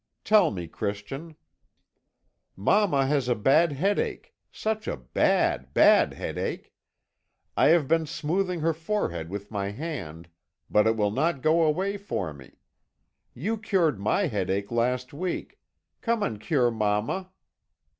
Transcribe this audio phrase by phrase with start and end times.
[0.23, 1.35] "'Tell me, Christian.'
[2.55, 6.73] "'Mamma has a bad headache such a bad, bad headache!
[7.55, 10.27] I have been smoothing her forehead with my hand,
[10.71, 12.57] but it will not go away for me.
[13.35, 15.59] You cured my headache last week;
[16.01, 17.29] come and cure mamma.'